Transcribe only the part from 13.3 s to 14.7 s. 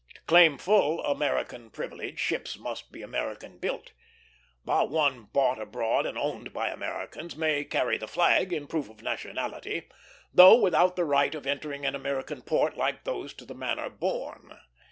to the manner born.